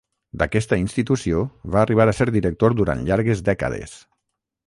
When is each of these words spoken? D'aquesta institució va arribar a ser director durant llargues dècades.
D'aquesta 0.41 0.77
institució 0.83 1.43
va 1.75 1.83
arribar 1.83 2.07
a 2.11 2.15
ser 2.21 2.27
director 2.39 2.77
durant 2.81 3.05
llargues 3.11 3.47
dècades. 3.51 3.97